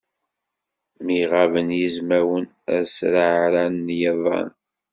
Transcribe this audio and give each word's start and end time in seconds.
Mi 1.05 1.19
ɣaben 1.31 1.69
yizmawen, 1.79 2.45
ad 2.75 2.83
sreɛrɛen 2.95 3.77
yiḍan. 3.99 4.49